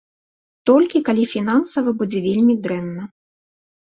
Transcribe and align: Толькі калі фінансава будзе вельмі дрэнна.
Толькі 0.67 1.01
калі 1.09 1.25
фінансава 1.33 1.93
будзе 1.99 2.19
вельмі 2.27 2.55
дрэнна. 2.63 3.03